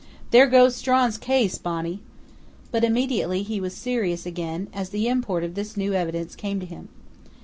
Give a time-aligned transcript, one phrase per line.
[0.31, 1.99] "There goes Strawn's case, Bonnie!"
[2.71, 6.65] But immediately he was serious again, as the import of this new evidence came to
[6.65, 6.89] him.